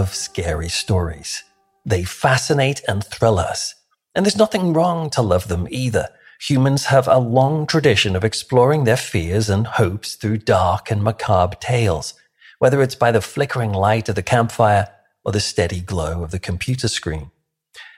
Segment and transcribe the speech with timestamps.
[0.00, 1.44] Love scary stories.
[1.84, 3.74] They fascinate and thrill us.
[4.14, 6.08] And there's nothing wrong to love them either.
[6.48, 11.58] Humans have a long tradition of exploring their fears and hopes through dark and macabre
[11.60, 12.14] tales,
[12.60, 14.88] whether it's by the flickering light of the campfire
[15.22, 17.30] or the steady glow of the computer screen.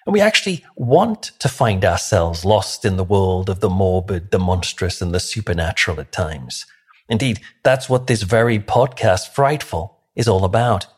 [0.05, 4.41] And we actually want to find ourselves lost in the world of the morbid, the
[4.41, 6.67] monstrous, and the supernatural at times.
[7.09, 10.89] Indeed, that's what this very podcast, Frightful, is all about.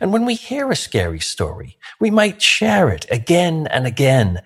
[0.00, 4.42] And when we hear a scary story, we might share it again and again.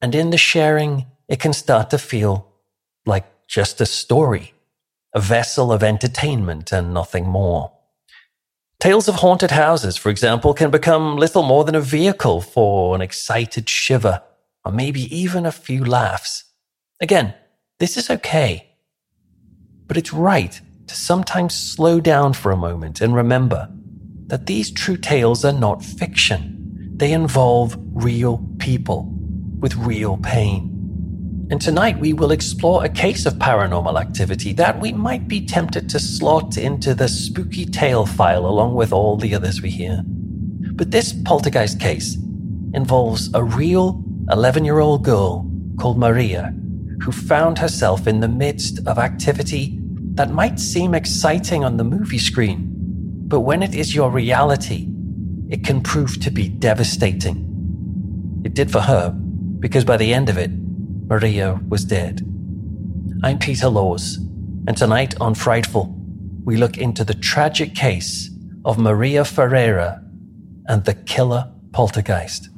[0.00, 2.52] And in the sharing, it can start to feel
[3.06, 4.54] like just a story,
[5.14, 7.72] a vessel of entertainment and nothing more.
[8.80, 13.00] Tales of haunted houses, for example, can become little more than a vehicle for an
[13.00, 14.22] excited shiver,
[14.64, 16.44] or maybe even a few laughs.
[17.00, 17.34] Again,
[17.80, 18.68] this is okay.
[19.88, 23.68] But it's right to sometimes slow down for a moment and remember
[24.28, 26.94] that these true tales are not fiction.
[26.96, 29.12] They involve real people
[29.58, 30.74] with real pain.
[31.50, 35.88] And tonight we will explore a case of paranormal activity that we might be tempted
[35.90, 40.02] to slot into the spooky tale file along with all the others we hear.
[40.04, 42.16] But this poltergeist case
[42.74, 45.50] involves a real 11 year old girl
[45.80, 46.52] called Maria
[47.02, 49.78] who found herself in the midst of activity
[50.14, 52.67] that might seem exciting on the movie screen,
[53.28, 54.88] but when it is your reality,
[55.50, 57.44] it can prove to be devastating.
[58.42, 62.22] It did for her, because by the end of it, Maria was dead.
[63.22, 64.16] I'm Peter Laws,
[64.66, 65.94] and tonight on Frightful,
[66.44, 68.30] we look into the tragic case
[68.64, 70.02] of Maria Ferreira
[70.66, 72.48] and the killer poltergeist.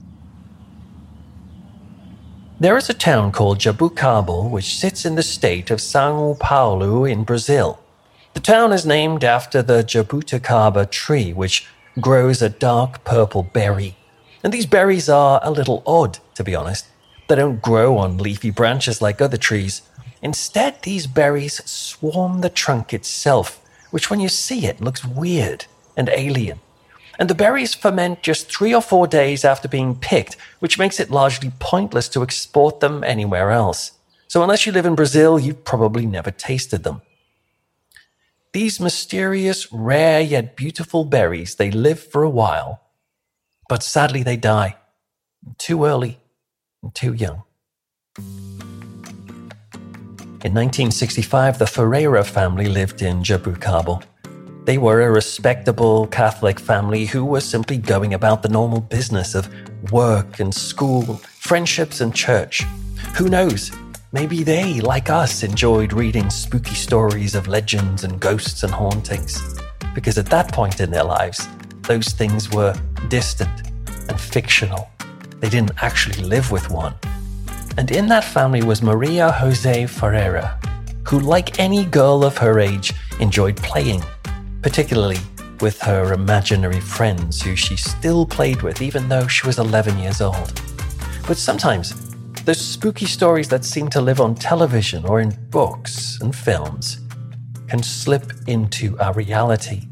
[2.60, 7.24] There is a town called Jaboticabal which sits in the state of Sao Paulo in
[7.24, 7.79] Brazil.
[8.40, 11.66] The town is named after the jabuticaba tree, which
[12.00, 13.98] grows a dark purple berry.
[14.42, 16.86] And these berries are a little odd, to be honest.
[17.28, 19.82] They don't grow on leafy branches like other trees.
[20.22, 26.08] Instead, these berries swarm the trunk itself, which when you see it looks weird and
[26.08, 26.60] alien.
[27.18, 31.10] And the berries ferment just three or four days after being picked, which makes it
[31.10, 33.92] largely pointless to export them anywhere else.
[34.28, 37.02] So unless you live in Brazil, you've probably never tasted them.
[38.52, 42.80] These mysterious, rare yet beautiful berries, they live for a while,
[43.68, 44.76] but sadly they die
[45.56, 46.18] too early
[46.82, 47.44] and too young.
[50.42, 54.02] In 1965, the Ferreira family lived in Jaboticabal.
[54.64, 59.48] They were a respectable Catholic family who were simply going about the normal business of
[59.92, 62.62] work and school, friendships and church.
[63.16, 63.70] Who knows?
[64.12, 69.40] Maybe they, like us, enjoyed reading spooky stories of legends and ghosts and hauntings.
[69.94, 71.46] Because at that point in their lives,
[71.82, 72.74] those things were
[73.06, 73.68] distant
[74.08, 74.90] and fictional.
[75.38, 76.94] They didn't actually live with one.
[77.78, 80.58] And in that family was Maria Jose Ferreira,
[81.06, 84.02] who, like any girl of her age, enjoyed playing,
[84.60, 85.18] particularly
[85.60, 90.20] with her imaginary friends who she still played with even though she was 11 years
[90.20, 90.60] old.
[91.28, 92.09] But sometimes,
[92.44, 97.00] those spooky stories that seem to live on television or in books and films
[97.68, 99.82] can slip into our reality.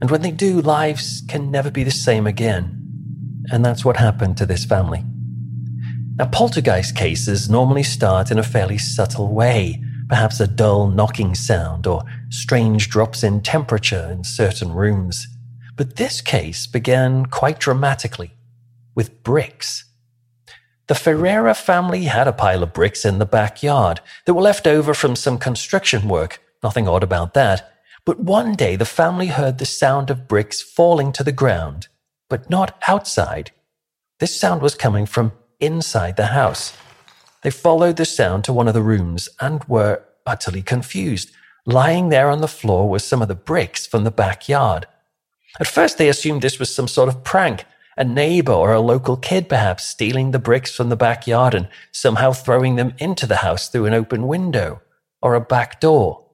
[0.00, 2.78] And when they do, lives can never be the same again.
[3.50, 5.04] And that's what happened to this family.
[6.16, 11.86] Now, poltergeist cases normally start in a fairly subtle way, perhaps a dull knocking sound
[11.86, 15.26] or strange drops in temperature in certain rooms.
[15.76, 18.34] But this case began quite dramatically
[18.94, 19.84] with bricks.
[20.88, 24.94] The Ferreira family had a pile of bricks in the backyard that were left over
[24.94, 26.40] from some construction work.
[26.62, 27.72] Nothing odd about that.
[28.04, 31.86] But one day the family heard the sound of bricks falling to the ground,
[32.28, 33.52] but not outside.
[34.18, 36.76] This sound was coming from inside the house.
[37.42, 41.30] They followed the sound to one of the rooms and were utterly confused.
[41.64, 44.86] Lying there on the floor were some of the bricks from the backyard.
[45.60, 47.64] At first, they assumed this was some sort of prank,
[47.96, 52.32] a neighbor or a local kid perhaps stealing the bricks from the backyard and somehow
[52.32, 54.80] throwing them into the house through an open window
[55.20, 56.26] or a back door.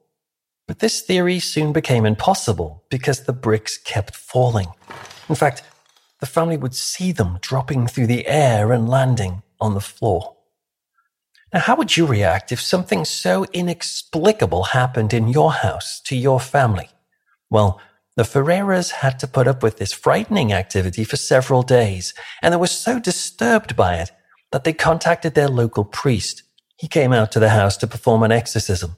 [0.67, 4.69] But this theory soon became impossible because the bricks kept falling.
[5.29, 5.63] In fact,
[6.21, 10.37] the family would see them dropping through the air and landing on the floor.
[11.53, 16.41] Now, how would you react if something so inexplicable happened in your house to your
[16.41, 16.91] family?
[17.51, 17.81] Well,
[18.19, 22.13] the Ferreiras had to put up with this frightening activity for several days,
[22.43, 24.11] and they were so disturbed by it
[24.51, 26.43] that they contacted their local priest.
[26.77, 28.97] He came out to the house to perform an exorcism.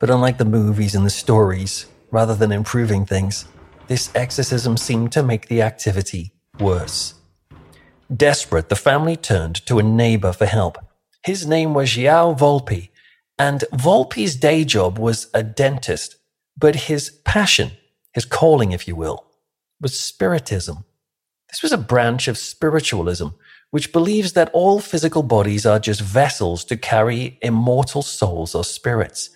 [0.00, 3.44] But unlike the movies and the stories, rather than improving things,
[3.86, 7.14] this exorcism seemed to make the activity worse.
[8.12, 10.78] Desperate, the family turned to a neighbor for help.
[11.24, 12.88] His name was João Volpe,
[13.38, 16.16] and Volpe's day job was a dentist,
[16.58, 17.70] but his passion,
[18.16, 19.26] his calling, if you will,
[19.78, 20.86] was spiritism.
[21.50, 23.28] This was a branch of spiritualism
[23.72, 29.28] which believes that all physical bodies are just vessels to carry immortal souls or spirits.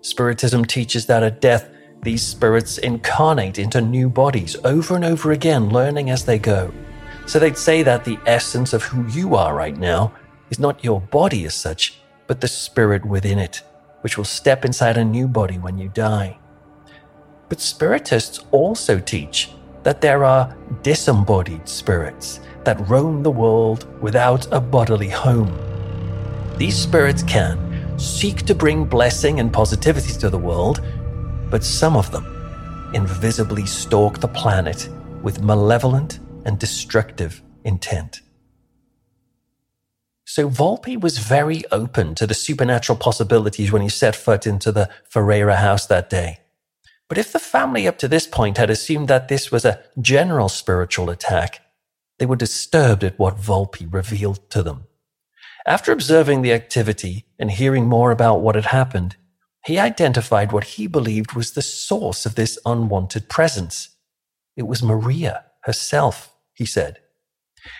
[0.00, 1.70] Spiritism teaches that at death,
[2.02, 6.74] these spirits incarnate into new bodies over and over again, learning as they go.
[7.26, 10.12] So they'd say that the essence of who you are right now
[10.50, 13.62] is not your body as such, but the spirit within it,
[14.00, 16.36] which will step inside a new body when you die.
[17.48, 19.50] But spiritists also teach
[19.82, 25.56] that there are disembodied spirits that roam the world without a bodily home.
[26.56, 30.80] These spirits can seek to bring blessing and positivity to the world
[31.50, 34.88] but some of them invisibly stalk the planet
[35.22, 38.20] with malevolent and destructive intent.
[40.24, 44.90] So Volpe was very open to the supernatural possibilities when he set foot into the
[45.08, 46.40] Ferreira house that day.
[47.08, 50.48] But if the family up to this point had assumed that this was a general
[50.48, 51.62] spiritual attack,
[52.18, 54.84] they were disturbed at what Volpe revealed to them.
[55.66, 59.16] After observing the activity and hearing more about what had happened,
[59.64, 63.90] he identified what he believed was the source of this unwanted presence.
[64.56, 66.98] It was Maria herself, he said.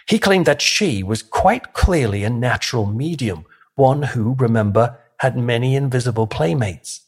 [0.06, 3.44] He claimed that she was quite clearly a natural medium,
[3.74, 7.02] one who, remember, had many invisible playmates.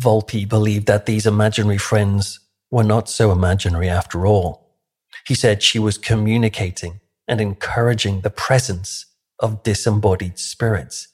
[0.00, 2.40] Volpe believed that these imaginary friends
[2.70, 4.76] were not so imaginary after all.
[5.26, 9.06] He said she was communicating and encouraging the presence
[9.40, 11.08] of disembodied spirits.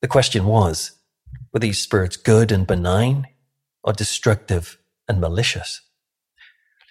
[0.00, 0.92] The question was,
[1.52, 3.28] were these spirits good and benign
[3.82, 5.82] or destructive and malicious?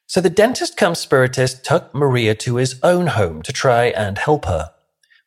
[0.08, 4.46] So the dentist come spiritist took Maria to his own home to try and help
[4.46, 4.72] her.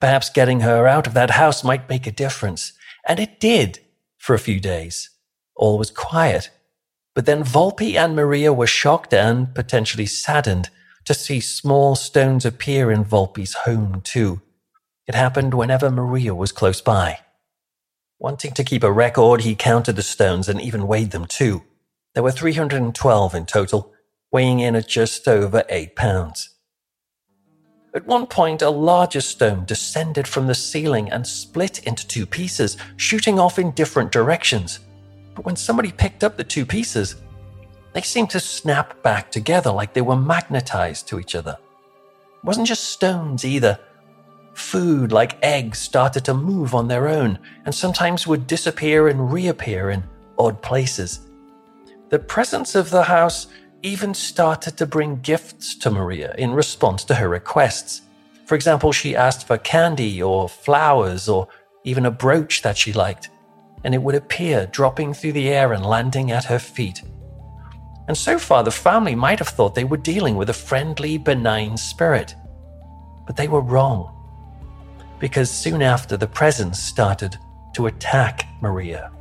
[0.01, 2.73] Perhaps getting her out of that house might make a difference.
[3.07, 3.81] And it did
[4.17, 5.11] for a few days.
[5.59, 6.51] All was quiet.
[7.15, 10.71] But then Volpe and Maria were shocked and potentially saddened
[11.05, 14.41] to see small stones appear in Volpe's home too.
[15.07, 17.19] It happened whenever Maria was close by.
[18.21, 21.63] Wanting to keep a record, he counted the stones and even weighed them too.
[22.15, 23.93] There were 312 in total,
[24.31, 26.51] weighing in at just over 8 pounds.
[27.95, 32.77] At one point, a larger stone descended from the ceiling and split into two pieces,
[32.97, 34.81] shooting off in different directions.
[35.39, 37.15] But when somebody picked up the two pieces,
[37.93, 41.57] they seemed to snap back together like they were magnetized to each other.
[42.39, 43.79] It wasn't just stones either.
[44.55, 49.91] Food, like eggs, started to move on their own and sometimes would disappear and reappear
[49.91, 50.03] in
[50.39, 51.29] odd places.
[52.09, 53.47] The presence of the house
[53.85, 58.01] even started to bring gifts to Maria in response to her requests.
[58.47, 61.47] For example, she asked for candy or flowers or
[61.85, 63.31] even a brooch that she liked,
[63.85, 67.03] and it would appear dropping through the air and landing at her feet.
[68.09, 71.77] And so far, the family might have thought they were dealing with a friendly, benign
[71.77, 72.35] spirit.
[73.27, 74.15] But they were wrong.
[75.19, 77.37] Because soon after, the presence started
[77.75, 79.13] to attack Maria.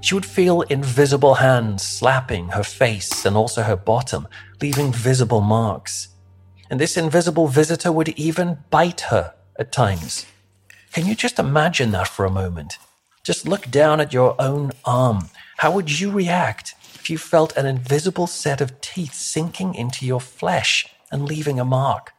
[0.00, 4.28] She would feel invisible hands slapping her face and also her bottom,
[4.60, 6.08] leaving visible marks.
[6.70, 10.26] And this invisible visitor would even bite her at times.
[10.92, 12.78] Can you just imagine that for a moment?
[13.24, 15.30] Just look down at your own arm.
[15.56, 20.20] How would you react if you felt an invisible set of teeth sinking into your
[20.20, 22.12] flesh and leaving a mark?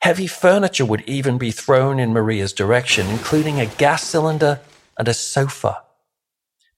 [0.00, 4.60] Heavy furniture would even be thrown in Maria's direction, including a gas cylinder
[4.96, 5.82] and a sofa.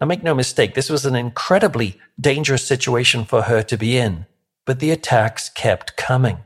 [0.00, 4.24] Now, make no mistake, this was an incredibly dangerous situation for her to be in,
[4.64, 6.38] but the attacks kept coming.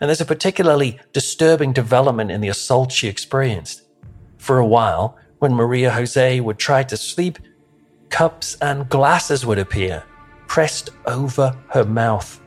[0.00, 3.82] And there's a particularly disturbing development in the assault she experienced.
[4.36, 7.38] For a while, when Maria Jose would try to sleep,
[8.08, 10.04] cups and glasses would appear,
[10.46, 12.40] pressed over her mouth.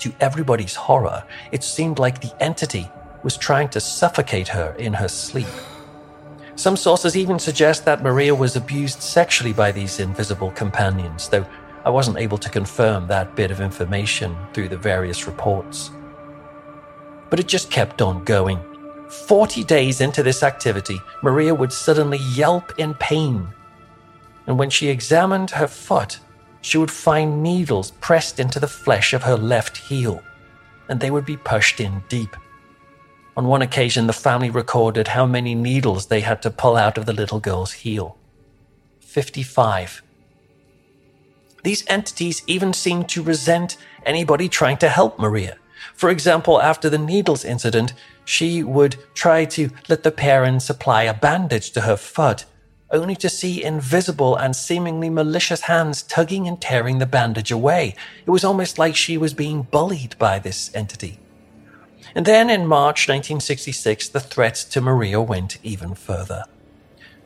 [0.00, 2.90] To everybody's horror, it seemed like the entity
[3.22, 5.46] was trying to suffocate her in her sleep.
[6.56, 11.46] Some sources even suggest that Maria was abused sexually by these invisible companions, though
[11.84, 15.90] I wasn't able to confirm that bit of information through the various reports.
[17.30, 18.58] But it just kept on going.
[19.10, 23.48] 40 days into this activity, Maria would suddenly yelp in pain.
[24.46, 26.20] And when she examined her foot,
[26.60, 30.22] she would find needles pressed into the flesh of her left heel,
[30.88, 32.36] and they would be pushed in deep.
[33.36, 37.06] On one occasion, the family recorded how many needles they had to pull out of
[37.06, 38.16] the little girl's heel
[39.00, 40.02] 55.
[41.62, 43.76] These entities even seemed to resent
[44.06, 45.56] anybody trying to help Maria.
[45.94, 47.92] For example, after the needles incident,
[48.30, 52.44] she would try to let the parents apply a bandage to her foot,
[52.92, 57.96] only to see invisible and seemingly malicious hands tugging and tearing the bandage away.
[58.24, 61.18] It was almost like she was being bullied by this entity.
[62.14, 66.44] And then in March 1966, the threat to Maria went even further.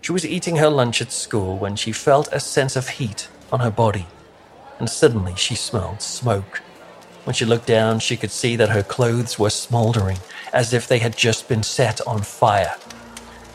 [0.00, 3.61] She was eating her lunch at school when she felt a sense of heat on
[3.61, 4.06] her body,
[4.78, 6.62] and suddenly she smelled smoke.
[7.25, 10.19] When she looked down, she could see that her clothes were smoldering,
[10.52, 12.76] as if they had just been set on fire.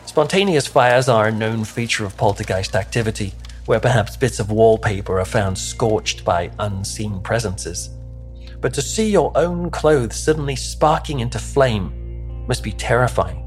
[0.06, 3.32] Spontaneous fires are a known feature of poltergeist activity,
[3.66, 7.90] where perhaps bits of wallpaper are found scorched by unseen presences.
[8.60, 13.46] But to see your own clothes suddenly sparking into flame must be terrifying,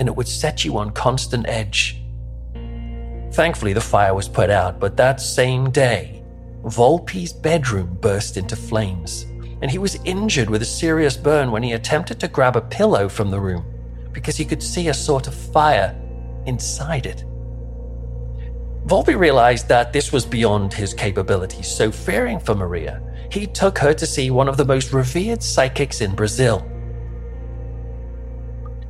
[0.00, 2.02] and it would set you on constant edge.
[3.32, 6.23] Thankfully, the fire was put out, but that same day,
[6.64, 9.26] Volpe's bedroom burst into flames,
[9.60, 13.08] and he was injured with a serious burn when he attempted to grab a pillow
[13.08, 13.64] from the room
[14.12, 15.94] because he could see a sort of fire
[16.46, 17.24] inside it.
[18.86, 23.92] Volpe realized that this was beyond his capabilities, so fearing for Maria, he took her
[23.94, 26.66] to see one of the most revered psychics in Brazil.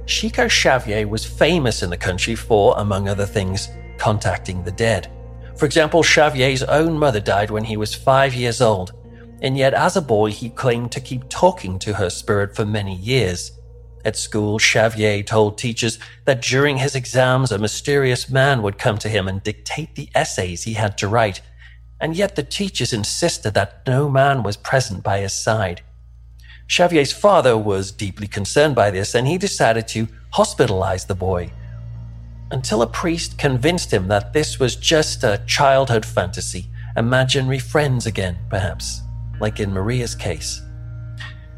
[0.07, 5.11] Chico Xavier was famous in the country for, among other things, contacting the dead.
[5.57, 8.93] For example, Xavier's own mother died when he was five years old,
[9.41, 12.97] and yet as a boy he claimed to keep talking to her spirit for many
[12.97, 13.53] years.
[14.05, 19.09] At school, Xavier told teachers that during his exams a mysterious man would come to
[19.09, 21.41] him and dictate the essays he had to write,
[22.01, 25.83] and yet the teachers insisted that no man was present by his side.
[26.71, 31.53] Xavier's father was deeply concerned by this, and he decided to hospitalize the boy
[32.51, 38.37] until a priest convinced him that this was just a childhood fantasy, imaginary friends again,
[38.49, 39.03] perhaps,
[39.41, 40.63] like in Maria's case.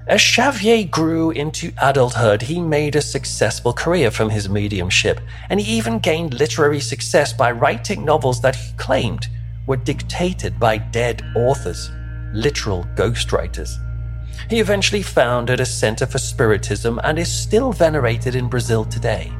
[0.06, 5.76] As Xavier grew into adulthood, he made a successful career from his mediumship, and he
[5.76, 9.26] even gained literary success by writing novels that he claimed
[9.66, 11.90] were dictated by dead authors,
[12.32, 13.78] literal ghostwriters.
[14.48, 19.32] He eventually founded a center for spiritism and is still venerated in Brazil today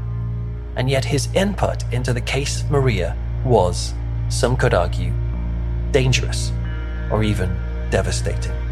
[0.77, 3.95] and yet his input into the case Maria was,
[4.29, 5.13] some could argue,
[5.91, 6.53] dangerous
[7.11, 7.57] or even
[7.91, 8.66] devastating.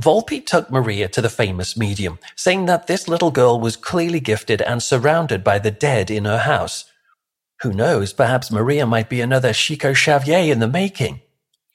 [0.00, 4.62] Volpe took Maria to the famous medium, saying that this little girl was clearly gifted
[4.62, 6.86] and surrounded by the dead in her house.
[7.62, 11.20] Who knows, perhaps Maria might be another Chico Xavier in the making.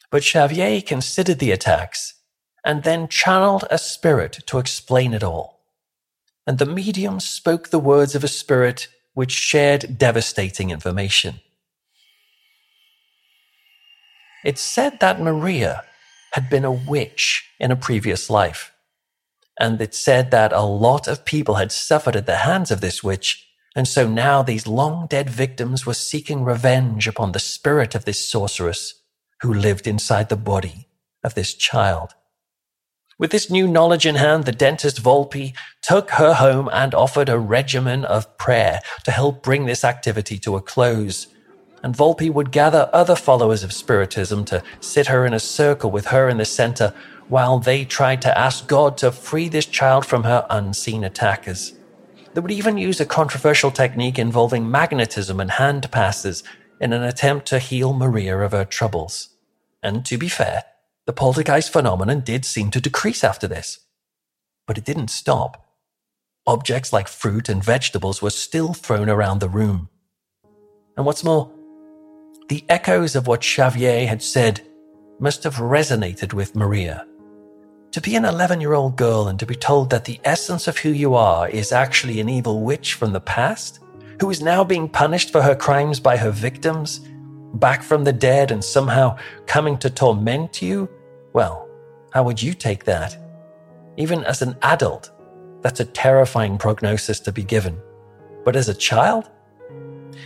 [0.10, 2.16] But Xavier considered the attacks
[2.64, 5.62] and then channeled a spirit to explain it all.
[6.48, 11.42] And the medium spoke the words of a spirit which shared devastating information.
[14.44, 15.84] It's said that Maria
[16.36, 18.74] had been a witch in a previous life.
[19.58, 23.02] And it said that a lot of people had suffered at the hands of this
[23.02, 28.04] witch, and so now these long dead victims were seeking revenge upon the spirit of
[28.04, 28.96] this sorceress
[29.40, 30.90] who lived inside the body
[31.24, 32.16] of this child.
[33.18, 37.40] With this new knowledge in hand, the dentist Volpe took her home and offered a
[37.40, 41.28] regimen of prayer to help bring this activity to a close.
[41.86, 46.08] And Volpe would gather other followers of Spiritism to sit her in a circle with
[46.08, 46.96] her in the center
[47.28, 51.74] while they tried to ask God to free this child from her unseen attackers.
[52.34, 56.44] They would even use a controversial technique involving magnetism and hand passes
[56.82, 59.30] in an attempt to heal Maria of her troubles.
[59.84, 60.64] And to be fair,
[61.06, 63.82] the poltergeist phenomenon did seem to decrease after this.
[64.66, 65.70] But it didn't stop.
[66.48, 69.90] Objects like fruit and vegetables were still thrown around the room.
[70.98, 71.52] And what's more,
[72.48, 74.62] the echoes of what Xavier had said
[75.20, 77.08] must have resonated with Maria.
[77.92, 80.78] To be an 11 year old girl and to be told that the essence of
[80.78, 83.80] who you are is actually an evil witch from the past,
[84.20, 87.00] who is now being punished for her crimes by her victims,
[87.56, 90.90] back from the dead and somehow coming to torment you?
[91.34, 91.68] Well,
[92.12, 93.18] how would you take that?
[93.98, 95.12] Even as an adult,
[95.62, 97.82] that's a terrifying prognosis to be given.
[98.44, 99.32] But as a child?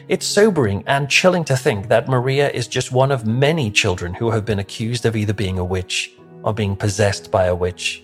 [0.07, 4.31] It's sobering and chilling to think that Maria is just one of many children who
[4.31, 6.13] have been accused of either being a witch
[6.43, 8.03] or being possessed by a witch.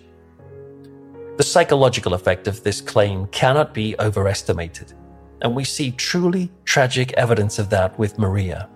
[1.37, 4.93] The psychological effect of this claim cannot be overestimated,
[5.41, 8.69] and we see truly tragic evidence of that with Maria.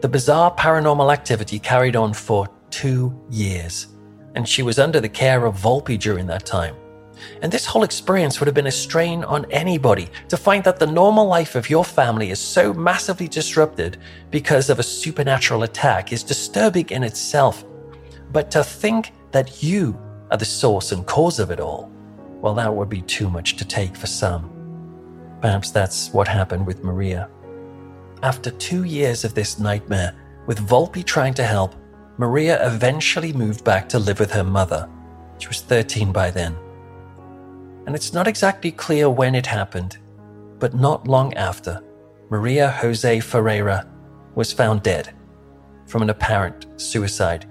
[0.00, 3.86] The bizarre paranormal activity carried on for two years,
[4.34, 6.76] and she was under the care of Volpe during that time.
[7.42, 10.86] And this whole experience would have been a strain on anybody to find that the
[10.86, 13.98] normal life of your family is so massively disrupted
[14.30, 17.64] because of a supernatural attack is disturbing in itself
[18.34, 19.96] but to think that you
[20.32, 21.90] are the source and cause of it all,
[22.40, 24.50] well, that would be too much to take for some.
[25.40, 27.30] Perhaps that's what happened with Maria.
[28.24, 31.76] After two years of this nightmare, with Volpe trying to help,
[32.18, 34.88] Maria eventually moved back to live with her mother.
[35.38, 36.56] She was 13 by then.
[37.86, 39.98] And it's not exactly clear when it happened,
[40.58, 41.82] but not long after,
[42.30, 43.86] Maria Jose Ferreira
[44.34, 45.14] was found dead
[45.86, 47.46] from an apparent suicide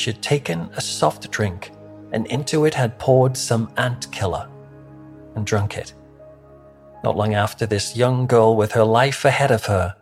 [0.00, 1.72] she had taken a soft drink
[2.12, 4.48] and into it had poured some ant killer
[5.34, 5.92] and drunk it.
[7.04, 9.94] Not long after, this young girl with her life ahead of her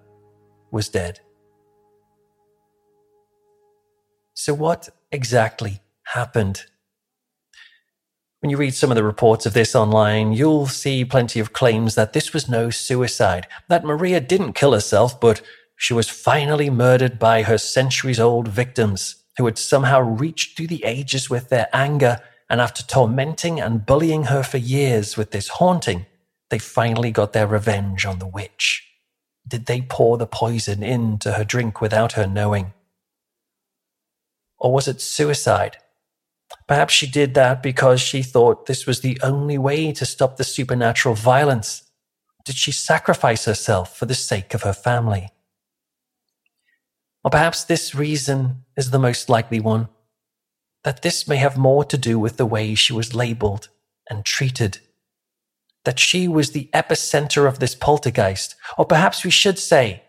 [0.70, 1.20] was dead.
[4.34, 6.64] So, what exactly happened?
[8.40, 11.96] When you read some of the reports of this online, you'll see plenty of claims
[11.96, 15.42] that this was no suicide, that Maria didn't kill herself, but
[15.76, 20.84] she was finally murdered by her centuries old victims who had somehow reached through the
[20.84, 26.06] ages with their anger, and after tormenting and bullying her for years with this haunting,
[26.50, 28.84] they finally got their revenge on the witch.
[29.46, 32.72] Did they pour the poison into her drink without her knowing?
[34.58, 35.78] Or was it suicide?
[36.66, 40.44] Perhaps she did that because she thought this was the only way to stop the
[40.44, 41.84] supernatural violence.
[42.44, 45.28] Did she sacrifice herself for the sake of her family?
[47.24, 49.88] Or perhaps this reason is the most likely one
[50.84, 53.68] that this may have more to do with the way she was labeled
[54.08, 54.78] and treated.
[55.84, 60.02] That she was the epicenter of this poltergeist, or perhaps we should say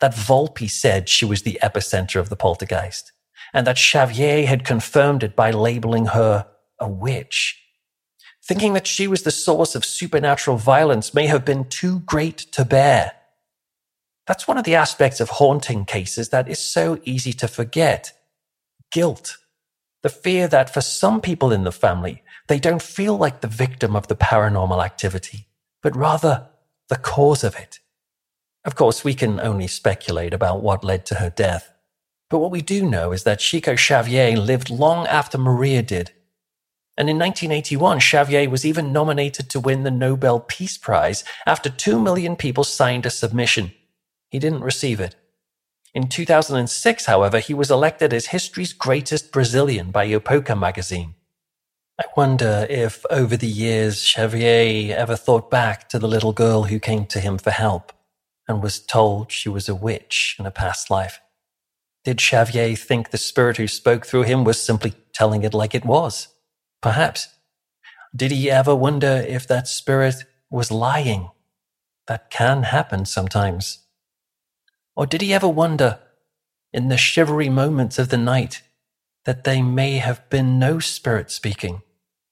[0.00, 3.12] that Volpe said she was the epicenter of the poltergeist,
[3.56, 6.46] and that Xavier had confirmed it by labeling her
[6.78, 7.60] a witch.
[8.44, 12.64] Thinking that she was the source of supernatural violence may have been too great to
[12.64, 13.16] bear
[14.26, 18.12] that's one of the aspects of haunting cases that is so easy to forget.
[18.90, 19.38] Guilt.
[20.02, 23.96] The fear that for some people in the family, they don't feel like the victim
[23.96, 25.46] of the paranormal activity,
[25.82, 26.48] but rather
[26.88, 27.78] the cause of it.
[28.64, 31.72] Of course, we can only speculate about what led to her death.
[32.28, 36.12] But what we do know is that Chico Xavier lived long after Maria did.
[36.98, 42.00] And in 1981, Xavier was even nominated to win the Nobel Peace Prize after two
[42.00, 43.72] million people signed a submission
[44.30, 45.16] he didn't receive it.
[45.94, 51.14] In 2006, however, he was elected as history's greatest Brazilian by Epoca magazine.
[51.98, 56.78] I wonder if over the years Xavier ever thought back to the little girl who
[56.78, 57.92] came to him for help
[58.46, 61.20] and was told she was a witch in a past life.
[62.06, 65.84] Did Xavier think the spirit who spoke through him was simply telling it like it
[65.84, 66.28] was?
[66.80, 67.26] Perhaps.
[68.14, 71.30] Did he ever wonder if that spirit was lying?
[72.06, 73.80] That can happen sometimes.
[74.94, 75.98] Or did he ever wonder
[76.72, 78.62] in the shivery moments of the night,
[79.24, 81.82] that they may have been no spirit speaking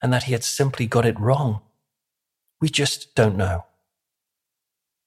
[0.00, 1.62] and that he had simply got it wrong.
[2.60, 3.64] We just don't know.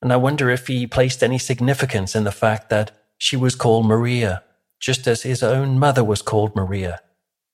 [0.02, 3.86] And I wonder if he placed any significance in the fact that she was called
[3.86, 4.44] Maria,
[4.80, 7.02] just as his own mother was called Maria,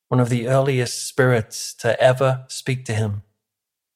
[0.08, 3.22] one of the earliest spirits to ever speak to him,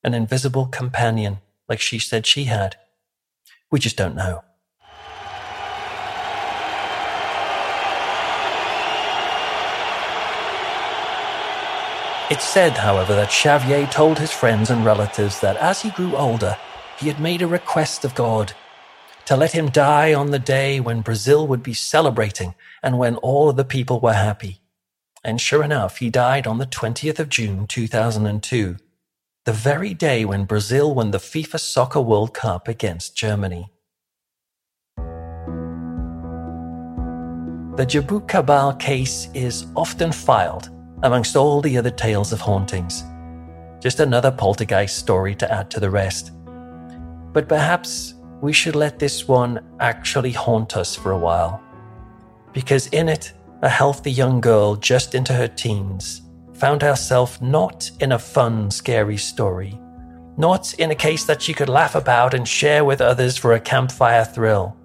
[0.03, 1.39] an invisible companion
[1.69, 2.77] like she said she had.
[3.71, 4.43] We just don't know.
[12.31, 16.59] It's said, however, that Xavier told his friends and relatives that as he grew older,
[16.99, 18.53] he had made a request of God
[19.29, 23.51] to let him die on the day when Brazil would be celebrating and when all
[23.51, 24.63] of the people were happy.
[25.23, 28.79] And sure enough, he died on the 20th of June 2002,
[29.45, 33.71] the very day when Brazil won the FIFA Soccer World Cup against Germany.
[37.77, 40.71] The Jaboot case is often filed
[41.03, 43.05] amongst all the other tales of hauntings.
[43.79, 46.33] Just another poltergeist story to add to the rest.
[47.35, 51.63] But perhaps we should let this one actually haunt us for a while.
[52.53, 56.23] Because in it, a healthy young girl just into her teens
[56.55, 59.79] found herself not in a fun, scary story,
[60.37, 63.61] not in a case that she could laugh about and share with others for a
[63.61, 64.77] campfire thrill,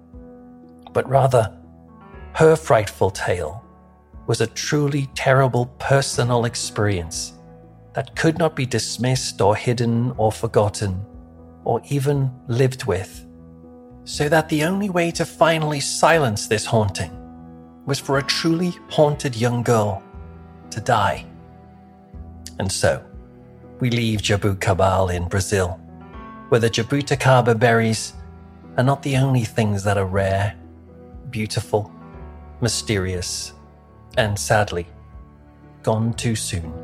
[0.92, 1.56] but rather
[2.32, 3.64] her frightful tale
[4.26, 7.34] was a truly terrible personal experience
[7.92, 11.04] that could not be dismissed or hidden or forgotten
[11.64, 13.24] or even lived with.
[14.04, 17.10] So that the only way to finally silence this haunting
[17.86, 20.02] was for a truly haunted young girl
[20.70, 21.26] to die.
[22.58, 23.04] And so,
[23.80, 25.80] we leave Jaboticabal in Brazil,
[26.48, 28.12] where the jabuticaba berries
[28.76, 30.54] are not the only things that are rare,
[31.30, 31.90] beautiful,
[32.60, 33.52] mysterious,
[34.16, 34.86] and sadly,
[35.82, 36.83] gone too soon.